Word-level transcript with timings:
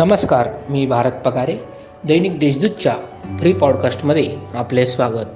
नमस्कार 0.00 0.48
मी 0.68 0.86
भारत 0.86 1.12
पगारे 1.12 1.56
दैनिक 2.04 2.38
देशदूतच्या 2.38 2.92
फ्री 3.38 3.52
पॉडकास्टमध्ये 3.52 4.36
आपले 4.54 4.86
स्वागत. 4.86 5.26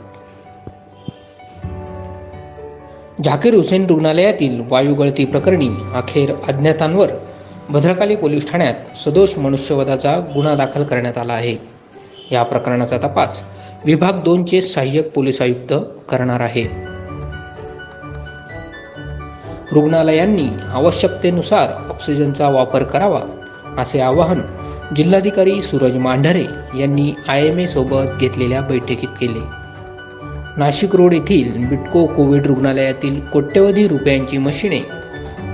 झाकीर 3.25 3.55
हुसेन 3.55 3.87
रुग्णालयातील 3.87 4.63
वायुगळती 4.69 5.25
प्रकरणी 5.25 5.69
अखेर 5.95 6.35
अज्ञातांवर 6.49 7.11
भद्रकाली 7.69 8.17
पोलीस 8.17 8.51
ठाण्यात 8.51 8.99
सदोष 8.99 9.39
मनुष्यवधाचा 9.39 10.21
गुन्हा 10.35 10.55
दाखल 10.55 10.85
करण्यात 10.85 11.19
आला 11.19 11.33
आहे. 11.33 11.57
या 12.33 12.43
प्रकरणाचा 12.43 12.99
तपास 12.99 13.43
विभाग 13.85 14.13
दोनचे 14.13 14.61
सहाय्यक 14.61 15.11
पोलीस 15.11 15.43
आयुक्त 15.43 15.75
करणार 16.09 16.41
आहेत 16.41 16.69
रुग्णालयांनी 19.73 20.49
आवश्यकतेनुसार 20.73 21.91
ऑक्सिजनचा 21.91 22.49
वापर 22.49 22.83
करावा 22.83 23.21
असे 23.79 24.01
आवाहन 24.01 24.41
जिल्हाधिकारी 24.97 25.63
सूरज 25.63 25.97
मांढरे 25.97 26.45
यांनी 26.79 27.15
आय 27.29 27.47
एम 27.47 27.67
सोबत 27.67 28.19
घेतलेल्या 28.21 28.61
बैठकीत 28.61 29.09
केले. 29.21 29.65
नाशिक 30.57 30.97
रोड 30.97 31.15
येथील 31.15 31.67
बिटको 31.67 32.07
कोविड 32.07 32.47
रुग्णालयातील 32.47 33.21
कोट्यवधी 33.21 33.89
रुपयांची 33.89 34.39
मशिने 34.39 34.79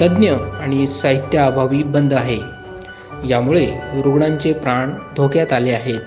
तज्ज्ञ 0.02 0.32
आणि 0.60 0.86
साहित्याअभावी 0.86 1.82
बंद 1.82 2.14
आहे. 2.14 2.38
यामुळे 3.28 3.66
रुग्णांचे 4.02 4.52
प्राण 4.52 4.90
धोक्यात 5.16 5.52
आले 5.52 5.70
आहेत. 5.70 6.00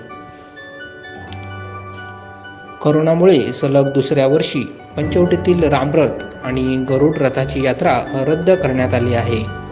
करोनामुळे 2.84 3.52
सलग 3.52 3.92
दुसऱ्या 3.92 4.26
वर्षी 4.26 4.60
पंचवटीतील 4.96 5.64
रामरथ 5.64 6.24
आणि 6.44 6.84
गरुड 6.90 7.16
रथाची 7.16 7.64
यात्रा 7.64 8.24
रद्द 8.26 8.50
करण्यात 8.50 8.94
आली 8.94 9.14
आहे. 9.14 9.63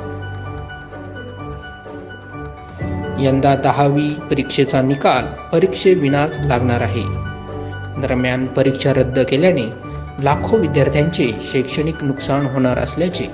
यंदा 3.25 3.57
दहावी 3.57 4.09
परीक्षेचा 4.31 4.83
निकाल 4.83 5.27
परीक्षेविनाच 5.53 6.39
लागणार 6.45 6.81
आहे. 6.81 7.03
दरम्यान 8.01 8.47
परीक्षा 8.47 8.93
रद्द 8.93 9.19
केल्याने 9.19 9.65
लाखो 10.23 10.57
विद्यार्थ्यांचे 10.57 11.33
शैक्षणिक 11.53 12.05
नुकसान 12.05 12.47
होणार 12.47 12.79
असल्याचे 12.79 13.25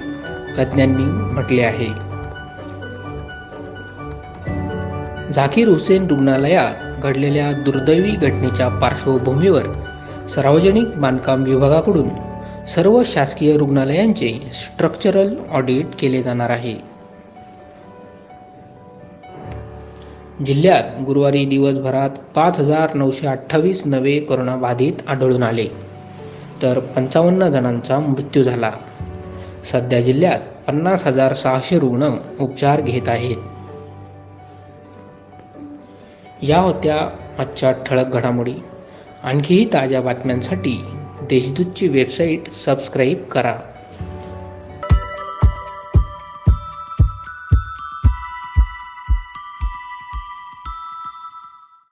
तज्ज्ञांनी 0.58 1.04
म्हटले 1.04 1.62
आहे. 1.62 2.08
झाकीर 5.32 5.68
हुसेन 5.68 6.06
रुग्णालयात 6.06 7.02
घडलेल्या 7.02 7.52
दुर्दैवी 7.52 8.10
घटनेच्या 8.10 8.68
पार्श्वभूमीवर 8.68 9.62
सार्वजनिक 10.28 10.88
बांधकाम 10.96 11.42
विभागाकडून 11.42 12.08
सर्व 12.66 13.02
शासकीय 13.04 13.56
रुग्णालयांचे 13.56 14.50
स्ट्रक्चरल 14.52 15.34
ऑडिट 15.50 15.86
केले 15.98 16.22
जाणार 16.22 16.50
आहे. 16.50 16.97
जिल्ह्यात 20.46 21.02
गुरुवारी 21.06 21.44
दिवसभरात 21.44 22.10
पाच 22.10 22.58
हजार 22.58 22.94
नऊशे 22.94 23.26
अठ्ठावीस 23.26 23.86
नवे 23.86 24.20
कोरोनाबाधित 24.20 24.92
आढळून 25.06 25.42
आले. 25.42 25.66
तर 26.62 26.78
पंचावन्न 26.78 27.48
जणांचा 27.48 27.98
मृत्यू 27.98 28.42
झाला. 28.42 28.72
सध्या 29.64 30.00
जिल्ह्यात 30.00 30.40
पन्नास 30.66 31.06
हजार 31.06 31.32
सहाशे 31.32 31.78
रुग्ण 31.78 32.10
उपचार 32.40 32.80
घेत 32.80 33.08
आहेत. 33.08 33.36
या 36.42 36.58
होत्या 36.58 37.10
आजच्या 37.38 37.72
ठळक 37.72 38.06
घडामोडी. 38.06 38.54
आणखीही 39.22 39.64
ताज्या 39.72 40.00
बातम्यांसाठी 40.00 40.84
देशदूतची 41.22 41.88
वेबसाईट 41.88 42.52
सबस्क्राईब 42.52 43.24
करा. 43.24 43.54